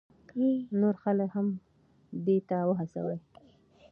[0.79, 1.47] نور خلک هم
[2.25, 3.17] دې ته وهڅوئ.